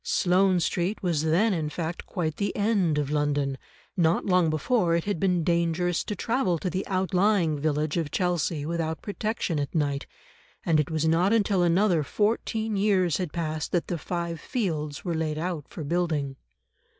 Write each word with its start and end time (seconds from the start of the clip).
Sloane 0.03 0.59
Street 0.59 1.03
was 1.03 1.21
then 1.21 1.53
in 1.53 1.69
fact 1.69 2.07
quite 2.07 2.37
the 2.37 2.55
end 2.55 2.97
of 2.97 3.11
London; 3.11 3.55
not 3.95 4.25
long 4.25 4.49
before 4.49 4.95
it 4.95 5.03
had 5.03 5.19
been 5.19 5.43
dangerous 5.43 6.03
to 6.05 6.15
travel 6.15 6.57
to 6.57 6.71
the 6.71 6.87
outlying 6.87 7.59
village 7.59 7.97
of 7.97 8.09
Chelsea 8.09 8.65
without 8.65 9.03
protection 9.03 9.59
at 9.59 9.75
night, 9.75 10.07
and 10.65 10.79
it 10.79 10.89
was 10.89 11.07
not 11.07 11.31
until 11.33 11.61
another 11.61 12.01
fourteen 12.01 12.75
years 12.75 13.17
had 13.17 13.31
passed 13.31 13.71
that 13.73 13.89
the 13.89 13.97
Five 13.99 14.39
Fields 14.39 15.05
were 15.05 15.13
laid 15.13 15.37
out 15.37 15.67
for 15.69 15.83
building. 15.83 16.35